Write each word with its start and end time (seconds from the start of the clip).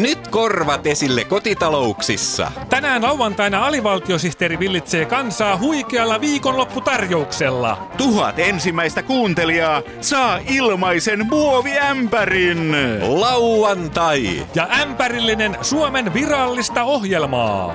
Nyt 0.00 0.28
korvat 0.28 0.86
esille 0.86 1.24
kotitalouksissa. 1.24 2.52
Tänään 2.68 3.02
lauantaina 3.02 3.66
alivaltiosihteeri 3.66 4.58
villitsee 4.58 5.04
kansaa 5.04 5.58
huikealla 5.58 6.20
viikonlopputarjouksella. 6.20 7.88
Tuhat 7.96 8.38
ensimmäistä 8.38 9.02
kuuntelijaa 9.02 9.82
saa 10.00 10.40
ilmaisen 10.48 11.26
muoviämpärin. 11.26 12.72
Lauantai. 13.20 14.46
Ja 14.54 14.68
ämpärillinen 14.80 15.56
Suomen 15.62 16.14
virallista 16.14 16.82
ohjelmaa. 16.82 17.74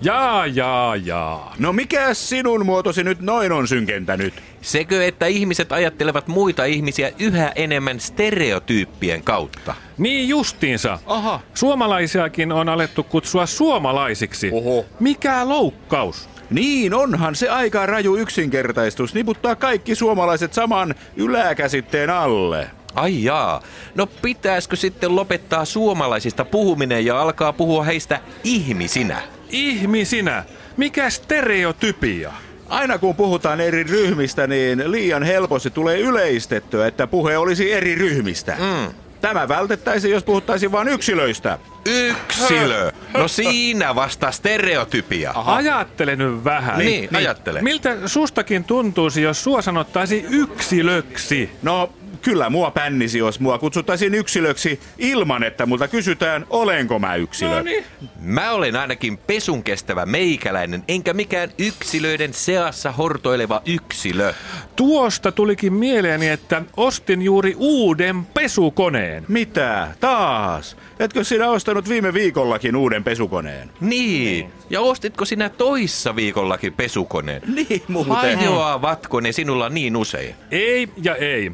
Jaa, 0.00 0.46
jaa, 0.46 0.96
jaa. 0.96 1.54
No 1.58 1.72
mikä 1.72 2.14
sinun 2.14 2.66
muotosi 2.66 3.04
nyt 3.04 3.20
noin 3.20 3.52
on 3.52 3.68
synkentänyt? 3.68 4.34
Sekö, 4.62 5.06
että 5.06 5.26
ihmiset 5.26 5.72
ajattelevat 5.72 6.28
muita 6.28 6.64
ihmisiä 6.64 7.12
yhä 7.18 7.52
enemmän 7.54 8.00
stereotyyppien 8.00 9.22
kautta? 9.22 9.74
Niin 9.98 10.28
justiinsa. 10.28 10.98
Aha. 11.06 11.40
Suomalaisiakin 11.54 12.52
on 12.52 12.68
alettu 12.68 13.02
kutsua 13.02 13.46
suomalaisiksi. 13.46 14.50
Oho. 14.52 14.86
Mikä 15.00 15.48
loukkaus? 15.48 16.28
Niin, 16.50 16.94
onhan 16.94 17.34
se 17.34 17.48
aika 17.48 17.86
raju 17.86 18.16
yksinkertaistus 18.16 19.14
niputtaa 19.14 19.56
kaikki 19.56 19.94
suomalaiset 19.94 20.54
saman 20.54 20.94
yläkäsitteen 21.16 22.10
alle. 22.10 22.70
Ai 22.94 23.24
jaa. 23.24 23.62
No 23.94 24.06
pitäisikö 24.06 24.76
sitten 24.76 25.16
lopettaa 25.16 25.64
suomalaisista 25.64 26.44
puhuminen 26.44 27.06
ja 27.06 27.20
alkaa 27.20 27.52
puhua 27.52 27.84
heistä 27.84 28.20
ihmisinä? 28.44 29.22
Ihmisinä. 29.50 30.44
Mikä 30.76 31.10
stereotypia? 31.10 32.32
Aina 32.68 32.98
kun 32.98 33.14
puhutaan 33.16 33.60
eri 33.60 33.82
ryhmistä, 33.82 34.46
niin 34.46 34.92
liian 34.92 35.22
helposti 35.22 35.70
tulee 35.70 35.98
yleistettyä, 35.98 36.86
että 36.86 37.06
puhe 37.06 37.38
olisi 37.38 37.72
eri 37.72 37.94
ryhmistä. 37.94 38.56
Mm. 38.58 38.94
Tämä 39.20 39.48
vältettäisiin, 39.48 40.12
jos 40.12 40.24
puhuttaisiin 40.24 40.72
vain 40.72 40.88
yksilöistä. 40.88 41.58
Yksilö. 41.86 42.92
No 43.14 43.28
siinä 43.28 43.94
vasta 43.94 44.30
stereotypia. 44.30 45.32
Ajattele 45.36 46.16
nyt 46.16 46.44
vähän. 46.44 46.78
Niin, 46.78 46.88
niin, 46.88 47.16
ajattele. 47.16 47.62
Miltä 47.62 47.96
sustakin 48.06 48.64
tuntuisi, 48.64 49.22
jos 49.22 49.44
sua 49.44 49.62
sanottaisi 49.62 50.26
yksilöksi? 50.30 51.50
No, 51.62 51.92
kyllä 52.28 52.50
mua 52.50 52.70
pännisi, 52.70 53.18
jos 53.18 53.40
mua 53.40 53.58
kutsuttaisiin 53.58 54.14
yksilöksi 54.14 54.80
ilman, 54.98 55.42
että 55.42 55.66
multa 55.66 55.88
kysytään, 55.88 56.46
olenko 56.50 56.98
mä 56.98 57.14
yksilö. 57.14 57.50
No 57.50 57.62
niin. 57.62 57.84
Mä 58.20 58.52
olen 58.52 58.76
ainakin 58.76 59.18
pesun 59.18 59.62
kestävä 59.62 60.06
meikäläinen, 60.06 60.84
enkä 60.88 61.12
mikään 61.14 61.50
yksilöiden 61.58 62.34
seassa 62.34 62.92
hortoileva 62.92 63.62
yksilö. 63.66 64.32
Tuosta 64.76 65.32
tulikin 65.32 65.72
mieleeni, 65.72 66.28
että 66.28 66.62
ostin 66.76 67.22
juuri 67.22 67.54
uuden 67.56 68.24
pesukoneen. 68.24 69.24
Mitä? 69.28 69.88
Taas? 70.00 70.76
Etkö 70.98 71.24
sinä 71.24 71.50
ostanut 71.50 71.88
viime 71.88 72.14
viikollakin 72.14 72.76
uuden 72.76 73.04
pesukoneen? 73.04 73.70
Niin. 73.80 74.52
Ja 74.70 74.80
ostitko 74.80 75.24
sinä 75.24 75.48
toissa 75.48 76.16
viikollakin 76.16 76.72
pesukoneen? 76.72 77.42
Niin 77.54 77.82
muuten. 77.88 78.38
Hajoavatko 78.38 79.20
ne 79.20 79.32
sinulla 79.32 79.68
niin 79.68 79.96
usein? 79.96 80.34
Ei 80.50 80.88
ja 81.02 81.16
ei. 81.16 81.52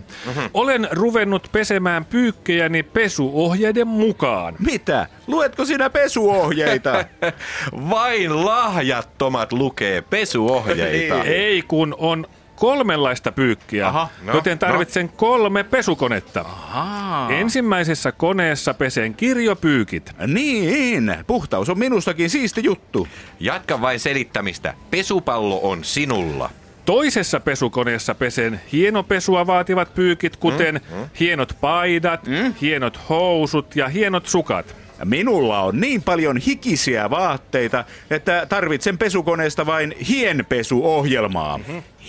Olen 0.54 0.88
ruvennut 0.90 1.48
pesemään 1.52 2.04
pyykkejäni 2.04 2.82
pesuohjeiden 2.82 3.88
mukaan. 3.88 4.56
Mitä? 4.58 5.06
Luetko 5.26 5.64
sinä 5.64 5.90
pesuohjeita? 5.90 7.04
Vain 7.90 8.44
lahjattomat 8.44 9.52
lukee 9.52 10.02
pesuohjeita. 10.02 11.14
Niin. 11.14 11.26
Ei 11.26 11.62
kun 11.62 11.94
on 11.98 12.26
kolmenlaista 12.56 13.32
pyykkiä, 13.32 13.88
Aha, 13.88 14.08
no, 14.22 14.34
joten 14.34 14.58
tarvitsen 14.58 15.08
kolme 15.08 15.64
pesukonetta. 15.64 16.40
Ahaa. 16.40 17.30
Ensimmäisessä 17.30 18.12
koneessa 18.12 18.74
pesen 18.74 19.14
kirjopyykit. 19.14 20.12
Niin, 20.26 21.16
puhtaus 21.26 21.68
on 21.68 21.78
minustakin 21.78 22.30
siisti 22.30 22.64
juttu. 22.64 23.08
Jatka 23.40 23.80
vain 23.80 24.00
selittämistä. 24.00 24.74
Pesupallo 24.90 25.60
on 25.62 25.84
sinulla. 25.84 26.50
Toisessa 26.84 27.40
pesukoneessa 27.40 28.14
pesen 28.14 28.60
hienopesua 28.72 29.46
vaativat 29.46 29.94
pyykit, 29.94 30.36
kuten 30.36 30.80
hienot 31.20 31.56
paidat, 31.60 32.20
hienot 32.60 33.00
housut 33.08 33.76
ja 33.76 33.88
hienot 33.88 34.26
sukat. 34.26 34.83
Minulla 35.04 35.60
on 35.60 35.80
niin 35.80 36.02
paljon 36.02 36.36
hikisiä 36.36 37.10
vaatteita, 37.10 37.84
että 38.10 38.46
tarvitsen 38.48 38.98
pesukoneesta 38.98 39.66
vain 39.66 39.94
hienpesuohjelmaa. 40.08 41.60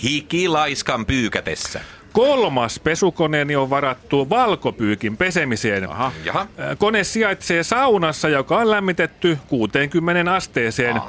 Hikilaiskan 0.03 1.05
pyykätessä. 1.05 1.81
Kolmas 2.15 2.79
pesukoneeni 2.79 3.55
on 3.55 3.69
varattu 3.69 4.29
valkopyykin 4.29 5.17
pesemiseen. 5.17 5.89
Aha. 5.89 6.11
Jaha. 6.25 6.39
Äh, 6.39 6.77
Kone 6.77 7.03
sijaitsee 7.03 7.63
saunassa, 7.63 8.29
joka 8.29 8.57
on 8.57 8.71
lämmitetty 8.71 9.37
60 9.47 10.33
asteeseen. 10.35 11.01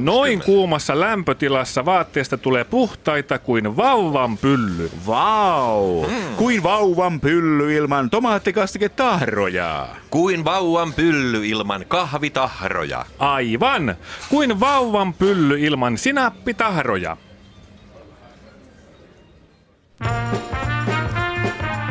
Noin 0.00 0.42
kuumassa 0.42 1.00
lämpötilassa 1.00 1.84
vaatteesta 1.84 2.38
tulee 2.38 2.64
puhtaita 2.64 3.38
kuin 3.38 3.76
vauvan 3.76 4.38
pylly. 4.38 4.90
Vau! 5.06 6.04
Kuin 6.36 6.62
vauvan 6.62 7.20
pylly 7.20 7.74
ilman 7.74 8.10
tomaattikastiketahroja. 8.10 9.86
Kuin 10.10 10.44
vauvan 10.44 10.92
pylly 10.92 11.46
ilman 11.48 11.84
kahvitahroja. 11.88 13.06
Aivan, 13.18 13.94
kuin 14.28 14.60
vauvan 14.60 15.14
pylly 15.14 15.60
ilman 15.60 15.98
sinappitahroja. 15.98 17.16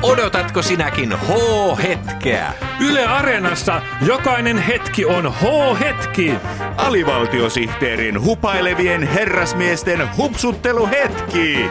Odotatko 0.04 0.62
sinäkin 0.62 1.14
H-hetkeä? 1.14 2.54
Yle 2.80 3.06
Areenassa 3.06 3.82
jokainen 4.06 4.58
hetki 4.58 5.06
on 5.06 5.34
H-hetki. 5.34 6.34
Alivaltiosihteerin 6.78 8.22
hupailevien 8.22 9.08
herrasmiesten 9.08 10.10
hupsutteluhetki. 10.18 11.70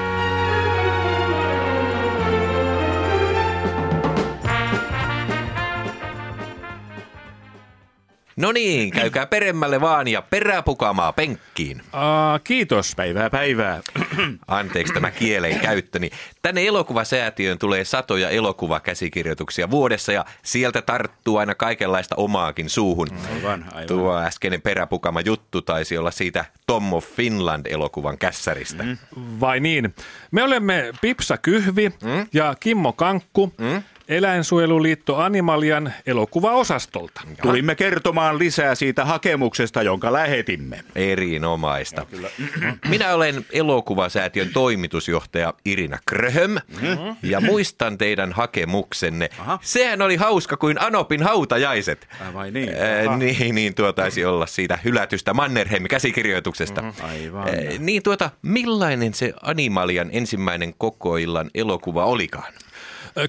No 8.42 8.52
niin, 8.52 8.90
käykää 8.90 9.26
peremmälle 9.26 9.80
vaan 9.80 10.08
ja 10.08 10.22
peräpukamaa 10.22 11.12
penkkiin. 11.12 11.80
Uh, 11.80 12.40
kiitos. 12.44 12.94
Päivää 12.96 13.30
päivää. 13.30 13.80
Anteeksi 14.46 14.94
tämä 14.94 15.10
kielen 15.10 15.60
käyttöni. 15.60 16.10
Tänne 16.42 16.66
elokuvasäätiöön 16.66 17.58
tulee 17.58 17.84
satoja 17.84 18.30
elokuvakäsikirjoituksia 18.30 19.70
vuodessa 19.70 20.12
ja 20.12 20.24
sieltä 20.42 20.82
tarttuu 20.82 21.36
aina 21.36 21.54
kaikenlaista 21.54 22.16
omaakin 22.16 22.70
suuhun. 22.70 23.08
Aivan, 23.34 23.64
aivan. 23.72 23.86
Tuo 23.86 24.18
äskeinen 24.18 24.62
peräpukama 24.62 25.20
juttu 25.20 25.62
taisi 25.62 25.98
olla 25.98 26.10
siitä 26.10 26.44
Tommo 26.66 27.00
Finland-elokuvan 27.00 28.18
kässäristä. 28.18 28.82
Mm. 28.82 28.98
Vai 29.40 29.60
niin? 29.60 29.94
Me 30.30 30.42
olemme 30.42 30.92
Pipsa 31.00 31.38
Kyhvi 31.38 31.88
mm? 31.88 32.26
ja 32.32 32.54
Kimmo 32.60 32.92
Kankku 32.92 33.52
mm? 33.58 33.82
Eläinsuojeluliitto 34.12 35.16
Animalian 35.16 35.92
elokuvaosastolta. 36.06 37.22
Tulimme 37.42 37.74
kertomaan 37.74 38.38
lisää 38.38 38.74
siitä 38.74 39.04
hakemuksesta, 39.04 39.82
jonka 39.82 40.12
lähetimme. 40.12 40.84
Erinomaista. 40.94 42.06
Minä 42.88 43.14
olen 43.14 43.46
elokuvasäätiön 43.52 44.48
toimitusjohtaja 44.48 45.54
Irina 45.64 45.98
Kröhöm 46.06 46.50
mm-hmm. 46.50 47.16
ja 47.22 47.40
muistan 47.40 47.98
teidän 47.98 48.32
hakemuksenne. 48.32 49.28
Aha. 49.38 49.58
Sehän 49.62 50.02
oli 50.02 50.16
hauska 50.16 50.56
kuin 50.56 50.80
Anopin 50.80 51.22
hautajaiset. 51.22 52.08
Äh, 52.20 52.34
vai 52.34 52.50
niin? 52.50 52.68
Äh, 52.68 53.18
niin, 53.18 53.54
niin 53.54 53.74
tuo 53.74 53.92
taisi 53.92 54.24
olla 54.24 54.46
siitä 54.46 54.78
hylätystä 54.84 55.34
Mannerheim-käsikirjoituksesta. 55.34 56.82
Mhm, 56.82 57.04
aivan. 57.04 57.48
Äh, 57.48 57.78
niin 57.78 58.02
tuota, 58.02 58.30
millainen 58.42 59.14
se 59.14 59.32
Animalian 59.42 60.08
ensimmäinen 60.12 60.74
kokoillan 60.78 61.50
elokuva 61.54 62.04
olikaan? 62.04 62.52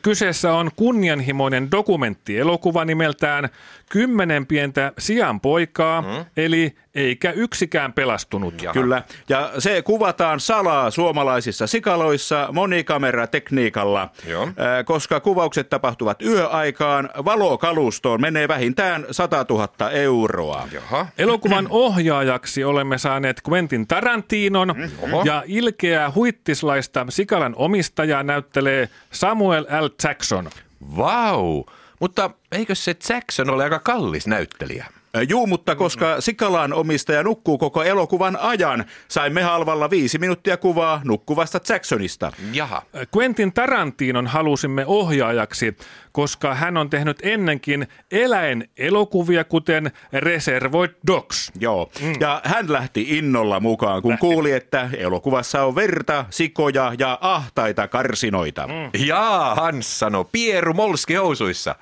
Kyseessä 0.02 0.54
on 0.54 0.72
kunnianhimoinen 0.76 1.72
dokumenttielokuva 1.72 2.86
nimeltään 2.86 3.50
Kymmenen 3.90 4.46
pientä 4.46 4.92
sian 5.00 5.40
poikaa, 5.40 6.02
mm. 6.02 6.26
eli 6.38 6.76
eikä 6.96 7.32
yksikään 7.32 7.94
pelastunut. 7.94 8.62
Jaha. 8.62 8.74
Kyllä, 8.74 9.04
ja 9.30 9.52
se 9.60 9.82
kuvataan 9.82 10.40
salaa 10.40 10.92
suomalaisissa 10.92 11.68
sikaloissa 11.68 12.50
monikameratekniikalla, 12.52 14.10
Joo. 14.28 14.44
Äh, 14.44 14.54
koska 14.86 15.20
kuvaukset 15.20 15.70
tapahtuvat 15.70 16.22
yöaikaan. 16.22 17.10
Valokalustoon 17.26 18.22
menee 18.22 18.48
vähintään 18.48 19.06
100 19.12 19.46
000 19.50 19.92
euroa. 19.92 20.68
Jaha. 20.72 21.08
Elokuvan 21.18 21.68
ohjaajaksi 21.86 22.64
olemme 22.64 22.98
saaneet 22.98 23.42
Quentin 23.50 23.88
Tarantinon 23.88 24.76
Oho. 25.02 25.24
ja 25.26 25.44
ilkeää 25.46 26.12
huittislaista 26.16 27.06
Sikalan 27.10 27.54
omistajaa 27.58 28.24
näyttelee 28.24 28.90
Samuel 29.12 29.64
L. 29.64 29.88
Jackson. 30.04 30.50
Vau! 30.98 31.64
Mutta 32.00 32.30
eikö 32.52 32.76
se 32.76 32.96
Jackson 33.10 33.50
ole 33.50 33.64
aika 33.64 33.80
kallis 33.80 34.28
näyttelijä? 34.28 34.86
Juu, 35.30 35.48
mutta 35.48 35.76
koska 35.76 36.22
Sikalaan 36.22 36.74
omistaja 36.74 37.24
nukkuu 37.24 37.58
koko 37.58 37.84
elokuvan 37.84 38.38
ajan, 38.42 38.86
saimme 39.08 39.42
halvalla 39.42 39.90
viisi 39.90 40.18
minuuttia 40.18 40.58
kuvaa 40.58 41.02
nukkuvasta 41.04 41.60
Jacksonista. 41.70 42.32
Jaha. 42.54 42.82
Quentin 43.18 43.54
Tarantinon 43.54 44.28
halusimme 44.28 44.86
ohjaajaksi, 44.86 45.78
koska 46.12 46.56
hän 46.56 46.78
on 46.78 46.90
tehnyt 46.90 47.18
ennenkin 47.24 47.88
eläinelokuvia, 48.12 49.44
kuten 49.44 49.92
Reservoir 50.14 50.90
Dogs. 51.08 51.52
Joo, 51.60 51.92
mm. 52.02 52.14
ja 52.20 52.42
hän 52.44 52.74
lähti 52.74 53.06
innolla 53.10 53.60
mukaan, 53.60 54.02
kun 54.02 54.18
kuuli, 54.18 54.52
että 54.52 54.90
elokuvassa 54.98 55.64
on 55.64 55.76
verta, 55.76 56.26
sikoja 56.30 56.94
ja 57.00 57.18
ahtaita 57.22 57.88
karsinoita. 57.88 58.68
Mm. 58.68 59.06
Jaa, 59.06 59.56
Hans 59.56 60.00
sanoi, 60.00 60.26
Pieru 60.32 60.74
Molski 60.74 61.14
housuissa. 61.14 61.76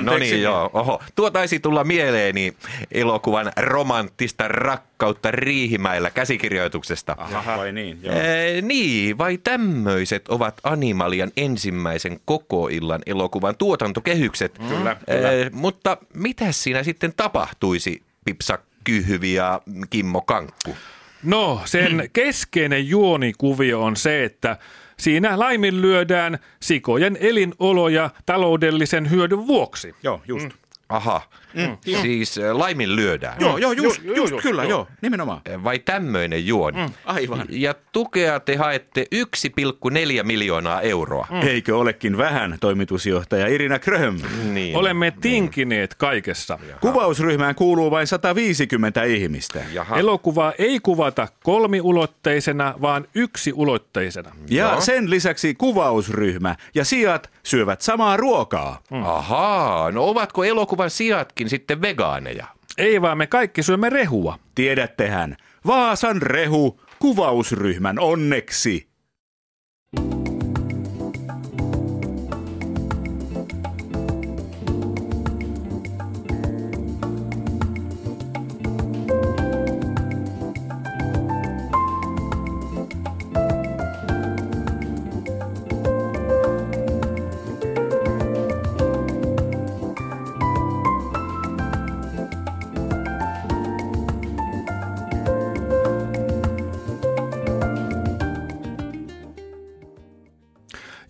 no 0.00 0.18
niin, 0.18 0.42
joo. 0.42 0.70
Oho. 0.72 1.02
Tuo 1.14 1.30
taisi 1.30 1.60
tulla 1.60 1.84
mieleeni 2.20 2.56
elokuvan 2.92 3.52
romanttista 3.56 4.48
rakkautta 4.48 5.30
Riihimäellä 5.30 6.10
käsikirjoituksesta. 6.10 7.16
Aha, 7.18 7.56
vai 7.56 7.72
niin, 7.72 7.98
joo. 8.02 8.14
Ee, 8.14 8.60
niin, 8.62 9.18
vai 9.18 9.38
tämmöiset 9.38 10.28
ovat 10.28 10.60
Animalian 10.64 11.30
ensimmäisen 11.36 12.20
koko 12.24 12.68
illan 12.68 13.02
elokuvan 13.06 13.56
tuotantokehykset. 13.56 14.58
Mm. 14.58 14.68
Kyllä, 14.68 14.96
kyllä. 15.06 15.32
Ee, 15.32 15.50
mutta 15.52 15.96
mitä 16.14 16.52
siinä 16.52 16.82
sitten 16.82 17.12
tapahtuisi, 17.16 18.02
Pipsa 18.24 18.58
Kyhyvi 18.84 19.34
ja 19.34 19.60
Kimmo 19.90 20.20
Kankku? 20.20 20.76
No, 21.22 21.60
sen 21.64 22.10
keskeinen 22.12 22.88
juonikuvio 22.88 23.82
on 23.82 23.96
se, 23.96 24.24
että 24.24 24.56
siinä 24.98 25.38
laiminlyödään 25.38 26.38
sikojen 26.60 27.18
elinoloja 27.20 28.10
taloudellisen 28.26 29.10
hyödyn 29.10 29.46
vuoksi. 29.46 29.94
Joo, 30.02 30.22
just. 30.26 30.44
Mm. 30.44 30.52
Aha, 30.90 31.22
mm. 31.54 31.76
siis 32.02 32.38
äh, 32.38 32.56
laimin 32.56 32.96
lyödään. 32.96 33.36
Joo, 33.40 33.56
joo, 33.56 33.72
just, 33.72 34.04
Joo, 34.04 34.16
just 34.16 34.30
joo, 34.30 34.40
kyllä, 34.40 34.62
joo. 34.62 34.70
joo, 34.70 34.86
nimenomaan. 35.02 35.40
Vai 35.64 35.78
tämmöinen 35.78 36.46
juoni? 36.46 36.78
Mm. 36.78 36.92
Aivan. 37.04 37.46
Ja 37.48 37.74
tukea 37.92 38.40
te 38.40 38.56
haette 38.56 39.06
1,4 39.14 40.22
miljoonaa 40.24 40.80
euroa. 40.80 41.26
Mm. 41.30 41.40
Eikö 41.48 41.78
olekin 41.78 42.18
vähän, 42.18 42.56
toimitusjohtaja 42.60 43.46
Irina 43.46 43.78
Kröhm? 43.78 44.16
Niin. 44.52 44.76
Olemme 44.76 45.12
tinkineet 45.20 45.94
kaikessa. 45.94 46.58
Kuvausryhmään 46.80 47.54
kuuluu 47.54 47.90
vain 47.90 48.06
150 48.06 49.02
ihmistä. 49.04 49.60
Jaha. 49.72 49.96
Elokuvaa 49.98 50.52
ei 50.58 50.80
kuvata 50.80 51.28
kolmiulotteisena, 51.44 52.74
vaan 52.82 53.04
yksiulotteisena. 53.14 54.30
Ja 54.48 54.70
Joo. 54.70 54.80
sen 54.80 55.10
lisäksi 55.10 55.54
kuvausryhmä 55.54 56.56
ja 56.74 56.84
sijat 56.84 57.30
syövät 57.42 57.80
samaa 57.80 58.16
ruokaa. 58.16 58.80
Ahaa, 59.04 59.90
no 59.90 60.04
ovatko 60.04 60.44
elokuvan 60.80 60.90
sijatkin 60.90 61.48
sitten 61.48 61.82
vegaaneja? 61.82 62.46
Ei 62.78 63.02
vaan 63.02 63.18
me 63.18 63.26
kaikki 63.26 63.62
syömme 63.62 63.90
rehua. 63.90 64.38
Tiedättehän, 64.54 65.36
Vaasan 65.66 66.22
rehu 66.22 66.80
kuvausryhmän 66.98 67.98
onneksi. 67.98 68.89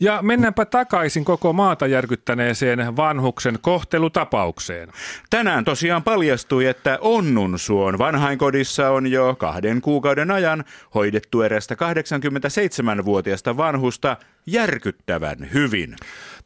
Ja 0.02 0.19
mennäänpä 0.23 0.64
takaisin 0.64 1.25
koko 1.25 1.52
maata 1.52 1.87
järkyttäneeseen 1.87 2.97
vanhuksen 2.97 3.58
kohtelutapaukseen. 3.61 4.88
Tänään 5.31 5.64
tosiaan 5.64 6.02
paljastui, 6.02 6.67
että 6.67 6.99
Onnunsuon 7.00 7.99
vanhainkodissa 7.99 8.91
on 8.91 9.06
jo 9.06 9.37
kahden 9.38 9.81
kuukauden 9.81 10.31
ajan 10.31 10.64
hoidettu 10.94 11.43
erästä 11.43 11.75
87-vuotiasta 11.75 13.56
vanhusta 13.56 14.17
järkyttävän 14.47 15.52
hyvin. 15.55 15.97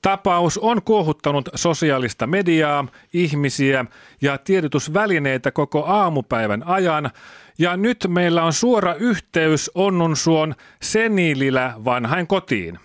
Tapaus 0.02 0.58
on 0.58 0.82
kuohuttanut 0.82 1.48
sosiaalista 1.54 2.26
mediaa, 2.26 2.86
ihmisiä 3.12 3.84
ja 4.20 4.38
tiedotusvälineitä 4.38 5.50
koko 5.50 5.84
aamupäivän 5.86 6.62
ajan. 6.66 7.10
Ja 7.58 7.76
nyt 7.76 8.06
meillä 8.08 8.44
on 8.44 8.52
suora 8.52 8.94
yhteys 8.94 9.70
Onnunsuon 9.74 10.54
Senilillä 10.82 11.74
vanhain 11.84 12.26
kotiin. 12.26 12.78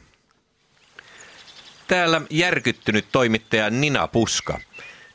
Täällä 1.89 2.21
järkyttynyt 2.29 3.05
toimittaja 3.11 3.69
Nina 3.69 4.07
Puska. 4.07 4.59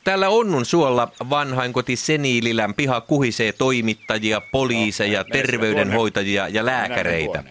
Täällä 0.03 0.29
Onnun 0.29 0.65
suolla 0.65 1.11
vanhainkoti 1.29 1.95
Seniililän 1.95 2.73
piha 2.73 3.01
kuhisee 3.01 3.51
toimittajia, 3.51 4.41
poliiseja, 4.41 5.23
terveydenhoitajia 5.23 6.47
ja 6.47 6.65
lääkäreitä. 6.65 7.43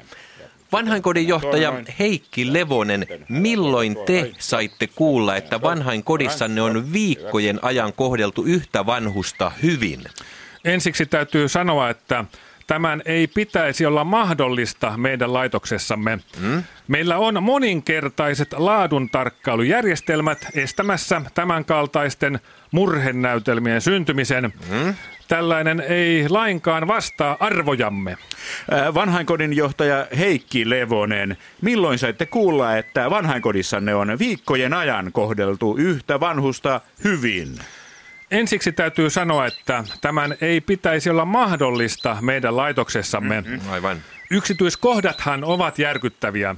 Vanhainkodin 0.73 1.29
johtaja 1.29 1.73
Heikki 1.99 2.53
Levonen, 2.53 3.07
milloin 3.29 3.97
te 4.07 4.33
saitte 4.39 4.87
kuulla, 4.87 5.37
että 5.37 5.63
vanhainkodissanne 5.63 6.63
on 6.63 6.93
viikkojen 6.93 7.59
ajan 7.63 7.93
kohdeltu 7.93 8.43
yhtä 8.43 8.87
vanhusta 8.87 9.53
hyvin? 9.63 10.05
Ensiksi 10.65 11.07
täytyy 11.07 11.49
sanoa, 11.49 11.91
että 11.91 12.25
tämän 12.67 13.03
ei 13.05 13.27
pitäisi 13.27 13.87
olla 13.87 14.05
mahdollista 14.05 14.97
meidän 14.97 15.33
laitoksessamme. 15.33 16.19
Hmm? 16.41 16.63
Meillä 16.89 17.19
on 17.19 17.43
moninkertaiset 17.43 18.53
laaduntarkkailujärjestelmät 18.53 20.47
estämässä 20.55 21.23
tämänkaltaisten 21.35 22.41
murhenäytelmien 22.71 23.81
syntymisen. 23.81 24.53
Hmm? 24.69 24.95
Tällainen 25.29 25.81
ei 25.81 26.29
lainkaan 26.29 26.87
vastaa 26.87 27.37
arvojamme. 27.41 28.17
Ää, 28.71 28.95
Vanhainkodin 28.95 29.57
johtaja 29.57 30.07
Heikki 30.19 30.71
Levonen, 30.71 31.37
milloin 31.63 31.99
saitte 31.99 32.27
kuulla, 32.27 32.77
että 32.77 33.11
vanhainkodissanne 33.11 33.95
on 33.95 34.19
viikkojen 34.19 34.75
ajan 34.75 35.13
kohdeltu 35.13 35.77
yhtä 35.77 36.21
vanhusta 36.21 36.81
hyvin? 37.05 37.59
Ensiksi 38.31 38.73
täytyy 38.73 39.11
sanoa, 39.11 39.47
että 39.47 39.85
tämän 40.01 40.37
ei 40.41 40.61
pitäisi 40.61 41.11
olla 41.11 41.25
mahdollista 41.25 42.17
meidän 42.21 42.57
laitoksessamme. 42.57 43.41
Mm-hmm. 43.41 43.71
Aivan. 43.71 44.03
Yksityiskohdathan 44.31 45.45
ovat 45.45 45.79
järkyttäviä. 45.79 46.57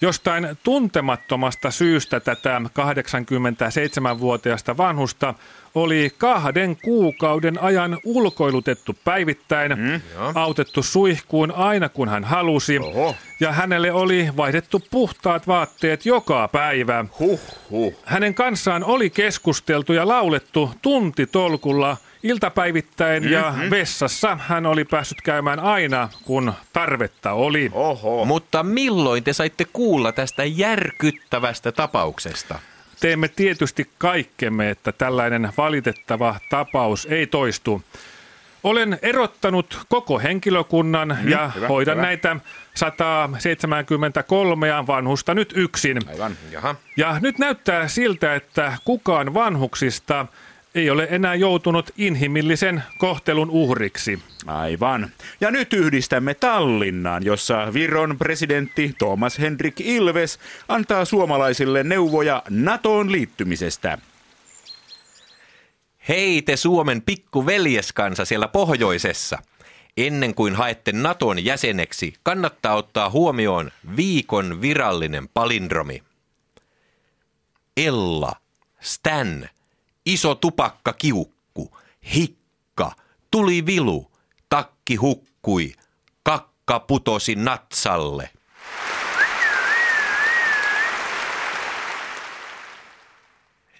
Jostain 0.00 0.48
tuntemattomasta 0.62 1.70
syystä 1.70 2.20
tätä 2.20 2.60
87-vuotiaasta 2.64 4.76
vanhusta 4.76 5.34
oli 5.74 6.10
kahden 6.18 6.76
kuukauden 6.76 7.62
ajan 7.62 7.98
ulkoilutettu 8.04 8.96
päivittäin, 9.04 9.78
mm, 9.78 10.00
autettu 10.34 10.82
suihkuun 10.82 11.52
aina 11.52 11.88
kun 11.88 12.08
hän 12.08 12.24
halusi, 12.24 12.78
Oho. 12.78 13.16
ja 13.40 13.52
hänelle 13.52 13.92
oli 13.92 14.28
vaihdettu 14.36 14.82
puhtaat 14.90 15.46
vaatteet 15.46 16.06
joka 16.06 16.48
päivä. 16.48 17.04
Huh, 17.18 17.40
huh. 17.70 17.94
Hänen 18.04 18.34
kanssaan 18.34 18.84
oli 18.84 19.10
keskusteltu 19.10 19.92
ja 19.92 20.08
laulettu 20.08 20.70
tuntitolkulla 20.82 21.96
iltapäivittäin 22.22 23.30
ja 23.30 23.54
vessassa 23.70 24.38
hän 24.40 24.66
oli 24.66 24.84
päässyt 24.84 25.22
käymään 25.22 25.60
aina, 25.60 26.08
kun 26.24 26.52
tarvetta 26.72 27.32
oli. 27.32 27.70
Oho. 27.72 28.24
Mutta 28.24 28.62
milloin 28.62 29.24
te 29.24 29.32
saitte 29.32 29.66
kuulla 29.72 30.12
tästä 30.12 30.44
järkyttävästä 30.44 31.72
tapauksesta? 31.72 32.58
Teemme 33.04 33.28
tietysti 33.28 33.90
kaikkemme, 33.98 34.70
että 34.70 34.92
tällainen 34.92 35.52
valitettava 35.56 36.36
tapaus 36.50 37.06
ei 37.10 37.26
toistu. 37.26 37.82
Olen 38.62 38.98
erottanut 39.02 39.78
koko 39.88 40.18
henkilökunnan 40.18 41.18
ja 41.24 41.52
hyvä, 41.54 41.68
hoidan 41.68 41.96
hyvä. 41.96 42.06
näitä 42.06 42.36
173 42.74 44.86
vanhusta 44.86 45.34
nyt 45.34 45.52
yksin. 45.56 45.98
Aivan. 46.08 46.36
Jaha. 46.50 46.74
Ja 46.96 47.16
nyt 47.20 47.38
näyttää 47.38 47.88
siltä, 47.88 48.34
että 48.34 48.78
kukaan 48.84 49.34
vanhuksista 49.34 50.26
ei 50.74 50.90
ole 50.90 51.06
enää 51.10 51.34
joutunut 51.34 51.90
inhimillisen 51.96 52.82
kohtelun 52.98 53.50
uhriksi. 53.50 54.18
Aivan. 54.46 55.10
Ja 55.40 55.50
nyt 55.50 55.72
yhdistämme 55.72 56.34
Tallinnaan, 56.34 57.24
jossa 57.24 57.74
Viron 57.74 58.18
presidentti 58.18 58.94
Thomas 58.98 59.38
Hendrik 59.38 59.80
Ilves 59.80 60.38
antaa 60.68 61.04
suomalaisille 61.04 61.82
neuvoja 61.82 62.42
NATOon 62.50 63.12
liittymisestä. 63.12 63.98
Hei 66.08 66.42
te 66.42 66.56
Suomen 66.56 67.02
pikkuveljeskansa 67.02 68.24
siellä 68.24 68.48
pohjoisessa. 68.48 69.38
Ennen 69.96 70.34
kuin 70.34 70.54
haette 70.54 70.92
Naton 70.92 71.44
jäseneksi, 71.44 72.14
kannattaa 72.22 72.74
ottaa 72.74 73.10
huomioon 73.10 73.70
viikon 73.96 74.60
virallinen 74.60 75.28
palindromi. 75.28 76.02
Ella, 77.76 78.32
Stan, 78.80 79.48
iso 80.06 80.34
tupakka 80.34 80.92
kiukku, 80.92 81.76
hikka, 82.14 82.92
tuli 83.30 83.66
vilu, 83.66 84.10
takki 84.48 84.96
hukkui, 84.96 85.74
kakka 86.22 86.80
putosi 86.80 87.34
natsalle. 87.34 88.30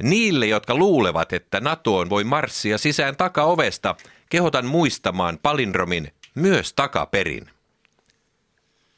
Niille, 0.03 0.47
jotka 0.47 0.75
luulevat, 0.75 1.33
että 1.33 1.61
NATOon 1.61 2.11
voi 2.11 2.25
marssia 2.25 2.79
sisään 2.79 3.17
takaovesta, 3.17 3.97
kehotan 4.29 4.67
muistamaan 4.67 5.39
palindromin 5.43 6.13
myös 6.35 6.73
takaperin. 6.73 7.51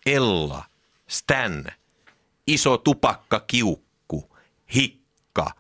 Ella, 0.07 0.65
Stan, 1.09 1.67
iso 2.47 2.77
tupakka 2.77 3.41
kiukku, 3.41 4.37
hikka, 4.75 5.51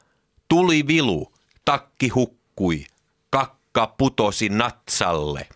tuli 0.48 0.86
vilu, 0.86 1.32
takki 1.66 2.08
hukkui, 2.08 2.84
kakka 3.30 3.94
putosi 3.98 4.48
natsalle. 4.48 5.46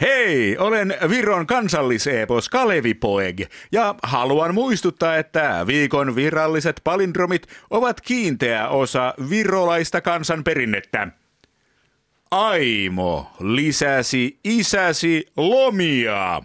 Hei, 0.00 0.58
olen 0.58 0.94
Viron 1.08 1.46
kansalliseepos 1.46 2.48
Kalevi 2.48 2.94
Poeg 2.94 3.40
ja 3.72 3.94
haluan 4.02 4.54
muistuttaa, 4.54 5.16
että 5.16 5.64
viikon 5.66 6.16
viralliset 6.16 6.80
palindromit 6.84 7.46
ovat 7.70 8.00
kiinteä 8.00 8.68
osa 8.68 9.14
virolaista 9.30 10.00
kansanperinnettä. 10.00 11.08
Aimo 12.30 13.30
lisäsi 13.40 14.38
isäsi 14.44 15.26
lomia. 15.36 16.42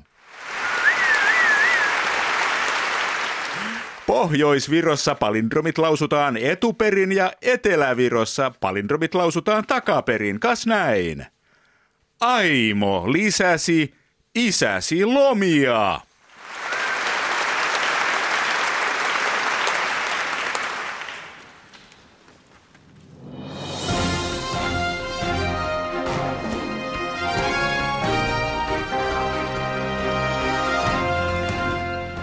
Pohjois-Virossa 4.07 5.15
palindromit 5.15 5.77
lausutaan 5.77 6.37
etuperin 6.37 7.11
ja 7.11 7.33
Etelä-Virossa 7.41 8.51
palindromit 8.59 9.15
lausutaan 9.15 9.63
takaperin. 9.67 10.39
Kas 10.39 10.67
näin? 10.67 11.25
Aimo 12.19 13.11
lisäsi 13.11 13.93
isäsi 14.35 15.05
lomia. 15.05 15.99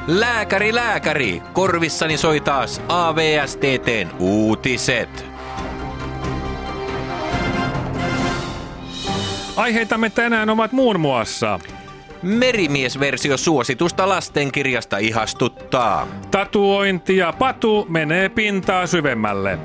Lääkäri, 0.08 0.74
lääkäri, 0.74 1.42
korvissani 1.52 2.16
soi 2.16 2.40
taas 2.40 2.82
AVSTTn 2.88 4.08
uutiset. 4.18 5.26
Aiheitamme 9.56 10.10
tänään 10.10 10.50
ovat 10.50 10.72
muun 10.72 11.00
muassa 11.00 11.60
Merimiesversio 12.22 13.36
suositusta 13.36 14.08
lastenkirjasta 14.08 14.98
ihastuttaa. 14.98 16.08
tatuointi 16.30 17.16
ja 17.16 17.32
patu 17.38 17.86
menee 17.88 18.28
pintaa 18.28 18.86
syvemmälle. 18.86 19.58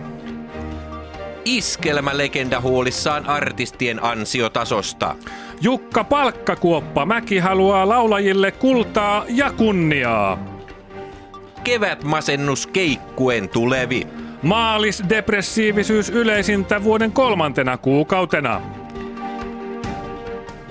Iskelmälegenda 1.46 2.62
huolissaan 2.62 3.26
artistien 3.26 4.04
ansiotasosta. 4.04 5.16
Jukka 5.63 6.03
Palkkakuoppa 6.03 7.05
Mäki 7.05 7.38
haluaa 7.38 7.89
laulajille 7.89 8.51
kultaa 8.51 9.25
ja 9.29 9.51
kunniaa. 9.51 10.60
Kevätmasennus 11.63 12.67
keikkuen 12.67 13.50
tulevi. 13.50 14.08
Maalisdepressiivisyys 14.41 16.10
yleisintä 16.10 16.84
vuoden 16.84 17.12
kolmantena 17.12 17.77
kuukautena. 17.77 18.62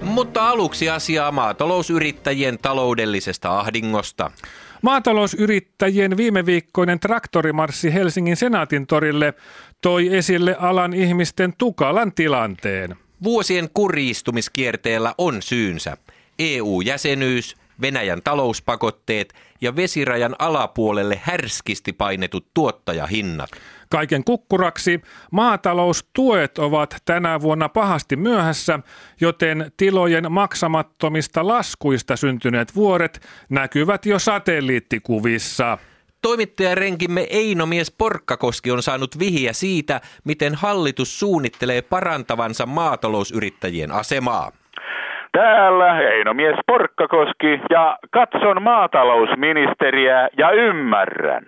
Mutta 0.02 0.48
aluksi 0.48 0.90
asiaa 0.90 1.32
maatalousyrittäjien 1.32 2.58
taloudellisesta 2.58 3.58
ahdingosta. 3.58 4.30
Maatalousyrittäjien 4.82 6.16
viime 6.16 6.46
viikkoinen 6.46 7.00
traktorimarssi 7.00 7.94
Helsingin 7.94 8.36
senaatin 8.36 8.86
torille 8.86 9.34
toi 9.80 10.16
esille 10.16 10.56
alan 10.58 10.94
ihmisten 10.94 11.52
tukalan 11.58 12.12
tilanteen. 12.12 13.01
Vuosien 13.22 13.68
kurjistumiskierteellä 13.74 15.14
on 15.18 15.42
syynsä. 15.42 15.96
EU-jäsenyys, 16.38 17.56
Venäjän 17.80 18.22
talouspakotteet 18.24 19.34
ja 19.60 19.76
vesirajan 19.76 20.36
alapuolelle 20.38 21.20
härskisti 21.22 21.92
painetut 21.92 22.46
tuottajahinnat. 22.54 23.50
Kaiken 23.88 24.24
kukkuraksi 24.24 25.00
maataloustuet 25.30 26.58
ovat 26.58 26.96
tänä 27.04 27.40
vuonna 27.40 27.68
pahasti 27.68 28.16
myöhässä, 28.16 28.78
joten 29.20 29.72
tilojen 29.76 30.32
maksamattomista 30.32 31.46
laskuista 31.46 32.16
syntyneet 32.16 32.74
vuoret 32.74 33.20
näkyvät 33.48 34.06
jo 34.06 34.18
satelliittikuvissa. 34.18 35.78
Toimittajarenkimme 36.22 37.26
Einomies 37.30 37.96
Porkkakoski 37.98 38.70
on 38.70 38.82
saanut 38.82 39.18
vihiä 39.18 39.52
siitä, 39.52 40.00
miten 40.24 40.52
hallitus 40.54 41.20
suunnittelee 41.20 41.82
parantavansa 41.90 42.66
maatalousyrittäjien 42.66 43.92
asemaa. 43.92 44.50
Täällä 45.32 46.00
Einomies 46.00 46.56
Porkkakoski 46.66 47.60
ja 47.70 47.98
katson 48.10 48.62
maatalousministeriä 48.62 50.28
ja 50.38 50.50
ymmärrän. 50.50 51.44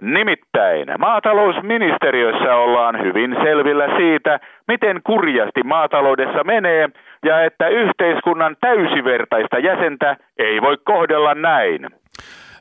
Nimittäin 0.00 0.88
maatalousministeriössä 0.98 2.56
ollaan 2.56 3.04
hyvin 3.04 3.36
selvillä 3.42 3.96
siitä, 3.96 4.40
miten 4.68 5.00
kurjasti 5.06 5.62
maataloudessa 5.62 6.44
menee 6.44 6.88
ja 7.24 7.44
että 7.44 7.68
yhteiskunnan 7.68 8.56
täysivertaista 8.60 9.58
jäsentä 9.58 10.16
ei 10.38 10.62
voi 10.62 10.76
kohdella 10.84 11.34
näin. 11.34 12.01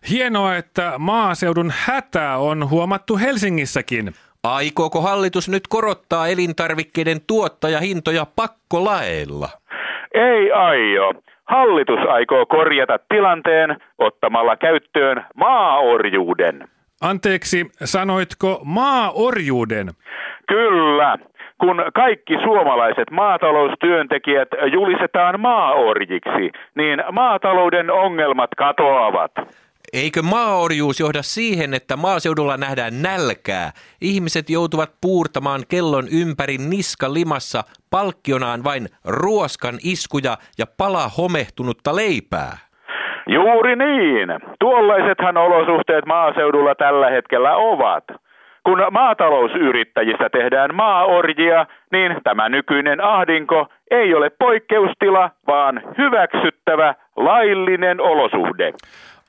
Hienoa, 0.10 0.56
että 0.56 0.94
maaseudun 0.98 1.72
hätä 1.86 2.38
on 2.38 2.70
huomattu 2.70 3.18
Helsingissäkin. 3.18 4.14
Aikooko 4.44 5.02
hallitus 5.02 5.50
nyt 5.50 5.64
korottaa 5.70 6.28
elintarvikkeiden 6.28 7.18
tuottajahintoja 7.28 8.26
pakkolaeilla? 8.36 9.50
Ei 10.14 10.52
aio. 10.52 11.14
Hallitus 11.48 12.00
aikoo 12.10 12.46
korjata 12.46 13.00
tilanteen 13.10 13.78
ottamalla 13.98 14.56
käyttöön 14.56 15.26
maaorjuuden. 15.36 16.68
Anteeksi, 17.02 17.72
sanoitko 17.84 18.62
maaorjuuden? 18.64 19.88
Kyllä. 20.48 21.18
Kun 21.58 21.84
kaikki 21.94 22.34
suomalaiset 22.44 23.12
maataloustyöntekijät 23.12 24.48
julistetaan 24.74 25.40
maaorjiksi, 25.40 26.52
niin 26.76 27.04
maatalouden 27.12 27.92
ongelmat 27.92 28.50
katoavat. 28.58 29.32
Eikö 29.94 30.22
maaorjuus 30.22 31.00
johda 31.00 31.22
siihen, 31.22 31.74
että 31.74 31.98
maaseudulla 31.98 32.58
nähdään 32.58 33.02
nälkää? 33.02 33.72
Ihmiset 34.02 34.50
joutuvat 34.50 34.90
puurtamaan 35.02 35.62
kellon 35.70 36.08
ympäri 36.22 36.58
niska 36.58 37.14
limassa 37.14 37.64
palkkionaan 37.90 38.64
vain 38.64 38.88
ruoskan 39.06 39.76
iskuja 39.84 40.38
ja 40.58 40.66
pala 40.78 41.08
homehtunutta 41.18 41.96
leipää. 41.96 42.58
Juuri 43.28 43.76
niin. 43.76 44.30
Tuollaisethan 44.60 45.38
olosuhteet 45.38 46.06
maaseudulla 46.06 46.76
tällä 46.76 47.10
hetkellä 47.10 47.56
ovat. 47.56 48.04
Kun 48.64 48.86
maatalousyrittäjistä 48.92 50.30
tehdään 50.30 50.76
maaorjia, 50.76 51.66
niin 51.92 52.16
tämä 52.24 52.50
nykyinen 52.50 53.04
ahdinko 53.04 53.68
ei 53.92 54.14
ole 54.14 54.30
poikkeustila, 54.30 55.30
vaan 55.48 55.82
hyväksyttävä 55.98 56.96
laillinen 57.16 58.02
olosuhde. 58.02 58.74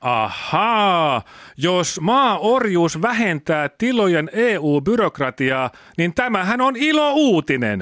Ahaa, 0.02 1.20
jos 1.58 2.00
maaorjuus 2.00 3.02
vähentää 3.02 3.68
tilojen 3.78 4.28
EU-byrokratiaa, 4.32 5.70
niin 5.98 6.14
tämähän 6.14 6.60
on 6.60 6.74
ilo 6.76 7.12
uutinen. 7.12 7.78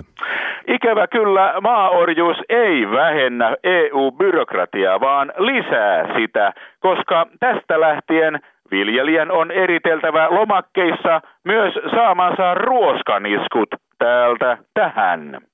Ikävä 0.69 1.07
kyllä 1.07 1.55
maaorjuus 1.61 2.37
ei 2.49 2.91
vähennä 2.91 3.57
EU-byrokratiaa, 3.65 5.01
vaan 5.01 5.33
lisää 5.39 6.15
sitä, 6.19 6.53
koska 6.81 7.27
tästä 7.41 7.81
lähtien 7.81 8.41
viljelijän 8.71 9.31
on 9.31 9.51
eriteltävä 9.51 10.27
lomakkeissa 10.31 11.21
myös 11.45 11.75
saamansa 11.75 12.55
ruoskaniskut 12.55 13.69
täältä 13.99 14.59
tähän. 14.75 15.50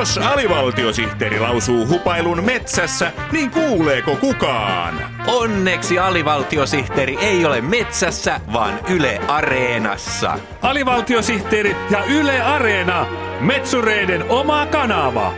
Jos 0.00 0.18
alivaltiosihteeri 0.18 1.40
lausuu 1.40 1.88
hupailun 1.88 2.44
metsässä, 2.44 3.12
niin 3.32 3.50
kuuleeko 3.50 4.16
kukaan? 4.16 4.94
Onneksi 5.26 5.98
alivaltiosihteeri 5.98 7.16
ei 7.16 7.44
ole 7.44 7.60
metsässä, 7.60 8.40
vaan 8.52 8.80
Yle 8.90 9.20
Areenassa. 9.28 10.38
Alivaltiosihteeri 10.62 11.76
ja 11.90 12.04
Yle 12.04 12.42
Areena, 12.42 13.06
Metsureiden 13.40 14.30
oma 14.30 14.66
kanava. 14.66 15.34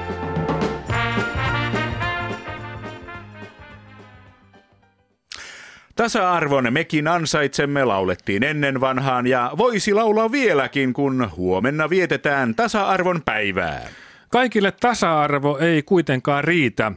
Tasa-arvon 5.97 6.73
mekin 6.73 7.09
ansaitsemme 7.09 7.85
laulettiin 7.85 8.43
ennen 8.43 8.81
vanhaan 8.81 9.27
ja 9.27 9.51
voisi 9.59 9.95
laulaa 9.95 10.33
vieläkin, 10.33 10.93
kun 10.93 11.31
huomenna 11.37 11.91
vietetään 11.91 12.55
tasa-arvon 12.55 13.23
päivää. 13.25 13.89
Kaikille 14.33 14.73
tasa-arvo 14.73 15.59
ei 15.59 15.83
kuitenkaan 15.83 16.45
riitä. 16.45 16.93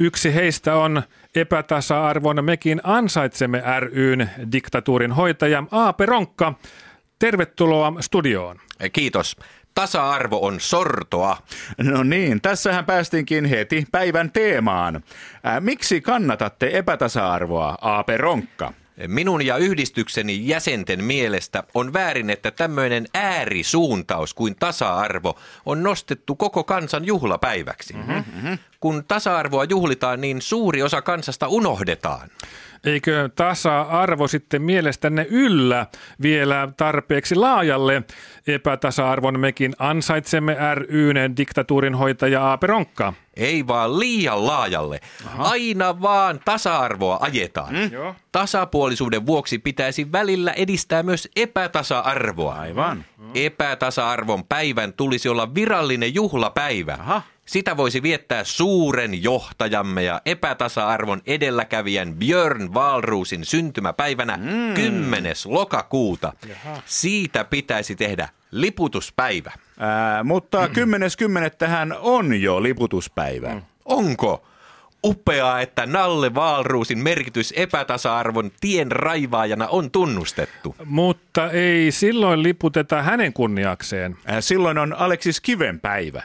Yksi 0.00 0.34
heistä 0.34 0.74
on 0.74 1.02
epätasa-arvon 1.34 2.44
mekin 2.44 2.80
ansaitsemme 2.84 3.62
ryn 3.80 4.30
diktatuurin 4.52 5.12
hoitaja 5.12 5.64
Aape 5.70 6.06
Ronkka. 6.06 6.54
Tervetuloa 7.18 7.92
studioon. 8.00 8.56
Kiitos. 8.92 9.36
Tasa-arvo 9.74 10.46
on 10.46 10.60
sortoa. 10.60 11.36
No 11.78 12.02
niin, 12.02 12.40
tässähän 12.40 12.84
päästinkin 12.84 13.44
heti 13.44 13.86
päivän 13.92 14.32
teemaan. 14.32 15.02
Ää, 15.44 15.60
miksi 15.60 16.00
kannatatte 16.00 16.70
epätasa-arvoa, 16.72 17.78
Aape 17.80 18.16
Ronkka? 18.16 18.72
Minun 19.06 19.46
ja 19.46 19.56
yhdistykseni 19.56 20.48
jäsenten 20.48 21.04
mielestä 21.04 21.62
on 21.74 21.92
väärin, 21.92 22.30
että 22.30 22.50
tämmöinen 22.50 23.06
äärisuuntaus 23.14 24.34
kuin 24.34 24.56
tasa-arvo 24.56 25.38
on 25.66 25.82
nostettu 25.82 26.36
koko 26.36 26.64
kansan 26.64 27.04
juhlapäiväksi. 27.04 27.94
Mm-hmm. 27.94 28.58
Kun 28.80 29.04
tasa-arvoa 29.08 29.64
juhlitaan, 29.64 30.20
niin 30.20 30.42
suuri 30.42 30.82
osa 30.82 31.02
kansasta 31.02 31.48
unohdetaan. 31.48 32.30
Eikö 32.84 33.28
tasa-arvo 33.36 34.28
sitten 34.28 34.62
mielestänne 34.62 35.26
yllä 35.30 35.86
vielä 36.22 36.68
tarpeeksi 36.76 37.34
laajalle 37.34 38.02
epätasa-arvon 38.46 39.40
mekin 39.40 39.74
ansaitsemme 39.78 40.56
ryn 40.74 41.36
diktatuurin 41.36 41.94
hoitaja 41.94 42.42
Aape 42.42 42.66
Ronkka? 42.66 43.12
Ei 43.36 43.66
vaan 43.66 43.98
liian 43.98 44.46
laajalle. 44.46 45.00
Aha. 45.26 45.42
Aina 45.42 46.00
vaan 46.00 46.40
tasa-arvoa 46.44 47.18
ajetaan. 47.20 47.74
Mm. 47.74 48.14
Tasapuolisuuden 48.32 49.26
vuoksi 49.26 49.58
pitäisi 49.58 50.12
välillä 50.12 50.52
edistää 50.52 51.02
myös 51.02 51.28
epätasa-arvoa. 51.36 52.54
Aivan. 52.54 53.04
Epätasa-arvon 53.34 54.44
päivän 54.44 54.92
tulisi 54.92 55.28
olla 55.28 55.54
virallinen 55.54 56.14
juhlapäivä. 56.14 56.96
Aha. 57.00 57.22
Sitä 57.44 57.76
voisi 57.76 58.02
viettää 58.02 58.44
suuren 58.44 59.22
johtajamme 59.22 60.02
ja 60.02 60.20
epätasa-arvon 60.26 61.22
edelläkävijän 61.26 62.14
Björn 62.14 62.74
Valruusin 62.74 63.44
syntymäpäivänä 63.44 64.36
mm. 64.36 64.74
10. 64.74 65.34
lokakuuta. 65.44 66.32
Jaha. 66.48 66.82
Siitä 66.86 67.44
pitäisi 67.44 67.96
tehdä 67.96 68.28
liputuspäivä. 68.50 69.52
Ää, 69.78 70.24
mutta 70.24 70.66
10.10. 70.66 70.72
tähän 71.58 71.96
on 72.00 72.40
jo 72.40 72.62
liputuspäivä. 72.62 73.54
Mm. 73.54 73.62
Onko? 73.84 74.46
Upeaa, 75.04 75.60
että 75.60 75.86
Nalle 75.86 76.34
Vaalruusin 76.34 76.98
merkitys 76.98 77.52
epätasa-arvon 77.56 78.50
tien 78.60 78.92
raivaajana 78.92 79.68
on 79.68 79.90
tunnustettu. 79.90 80.76
Mutta 80.84 81.50
ei 81.50 81.90
silloin 81.90 82.42
liputeta 82.42 83.02
hänen 83.02 83.32
kunniakseen. 83.32 84.16
Ää, 84.26 84.40
silloin 84.40 84.78
on 84.78 84.92
Aleksis 84.92 85.40
Kiven 85.40 85.80
päivä. 85.80 86.22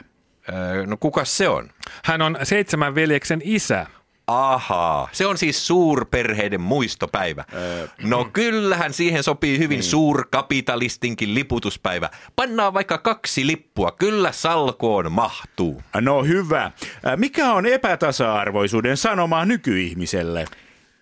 Öö, 0.54 0.86
no 0.86 0.96
kuka 0.96 1.24
se 1.24 1.48
on? 1.48 1.70
Hän 2.04 2.22
on 2.22 2.38
seitsemän 2.42 2.94
veljeksen 2.94 3.40
isä. 3.44 3.86
Ahaa, 4.26 5.08
se 5.12 5.26
on 5.26 5.38
siis 5.38 5.66
suurperheiden 5.66 6.60
muistopäivä. 6.60 7.44
Öö, 7.54 7.86
no 8.02 8.24
kyllähän 8.32 8.92
siihen 8.92 9.22
sopii 9.22 9.58
hyvin 9.58 9.76
niin. 9.76 9.90
suurkapitalistinkin 9.90 11.34
liputuspäivä. 11.34 12.10
Pannaan 12.36 12.74
vaikka 12.74 12.98
kaksi 12.98 13.46
lippua, 13.46 13.90
kyllä 13.90 14.32
salkoon 14.32 15.12
mahtuu. 15.12 15.82
No 16.00 16.24
hyvä. 16.24 16.70
Mikä 17.16 17.52
on 17.52 17.66
epätasa-arvoisuuden 17.66 18.96
sanoma 18.96 19.44
nykyihmiselle? 19.44 20.44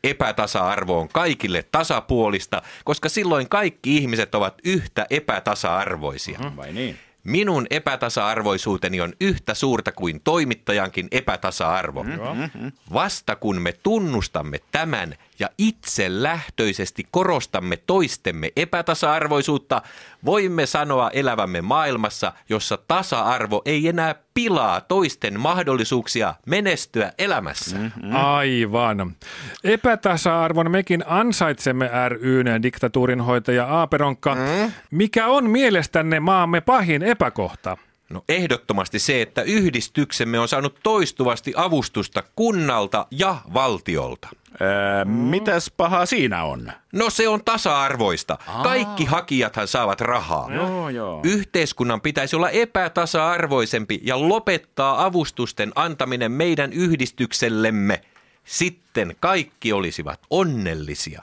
Epätasa-arvo 0.04 1.00
on 1.00 1.08
kaikille 1.08 1.64
tasapuolista, 1.72 2.62
koska 2.84 3.08
silloin 3.08 3.48
kaikki 3.48 3.96
ihmiset 3.96 4.34
ovat 4.34 4.54
yhtä 4.64 5.06
epätasa-arvoisia. 5.10 6.38
Mm, 6.38 6.56
vai 6.56 6.72
niin? 6.72 6.98
Minun 7.28 7.66
epätasa-arvoisuuteni 7.70 9.00
on 9.00 9.12
yhtä 9.20 9.54
suurta 9.54 9.92
kuin 9.92 10.20
toimittajankin 10.24 11.08
epätasa-arvo. 11.10 12.02
Mm-hmm. 12.02 12.72
Vasta 12.92 13.36
kun 13.36 13.62
me 13.62 13.72
tunnustamme 13.72 14.58
tämän 14.70 15.14
ja 15.38 15.50
itse 15.58 16.22
lähtöisesti 16.22 17.04
korostamme 17.10 17.76
toistemme 17.76 18.52
epätasa-arvoisuutta, 18.56 19.82
voimme 20.24 20.66
sanoa 20.66 21.10
elävämme 21.10 21.60
maailmassa, 21.60 22.32
jossa 22.48 22.78
tasa-arvo 22.88 23.62
ei 23.64 23.88
enää 23.88 24.14
pilaa 24.34 24.80
toisten 24.80 25.40
mahdollisuuksia 25.40 26.34
menestyä 26.46 27.12
elämässä. 27.18 27.76
Mm-hmm. 27.76 28.16
Aivan. 28.16 29.16
Epätasa-arvon 29.64 30.70
mekin 30.70 31.04
ansaitsemme 31.06 31.90
ryn 32.08 32.62
diktatuurin 32.62 33.20
hoitaja 33.20 33.66
Aaperonka. 33.66 34.34
Mm? 34.34 34.72
Mikä 34.90 35.26
on 35.26 35.50
mielestänne 35.50 36.20
maamme 36.20 36.60
pahin 36.60 37.02
epäkohta? 37.02 37.76
No 38.10 38.24
ehdottomasti 38.28 38.98
se, 38.98 39.22
että 39.22 39.42
yhdistyksemme 39.42 40.38
on 40.38 40.48
saanut 40.48 40.80
toistuvasti 40.82 41.52
avustusta 41.56 42.22
kunnalta 42.36 43.06
ja 43.10 43.36
valtiolta. 43.54 44.28
Öö, 44.60 45.04
mitäs 45.04 45.70
pahaa 45.76 46.06
siinä 46.06 46.44
on? 46.44 46.72
No 46.92 47.10
se 47.10 47.28
on 47.28 47.44
tasa-arvoista. 47.44 48.38
Aa. 48.46 48.62
Kaikki 48.62 49.04
hakijathan 49.04 49.68
saavat 49.68 50.00
rahaa. 50.00 50.54
Joo, 50.54 50.88
joo. 50.88 51.20
Yhteiskunnan 51.24 52.00
pitäisi 52.00 52.36
olla 52.36 52.50
epätasa-arvoisempi 52.50 54.00
ja 54.02 54.28
lopettaa 54.28 55.04
avustusten 55.04 55.72
antaminen 55.74 56.32
meidän 56.32 56.72
yhdistyksellemme. 56.72 58.00
Sitten 58.44 59.16
kaikki 59.20 59.72
olisivat 59.72 60.20
onnellisia. 60.30 61.22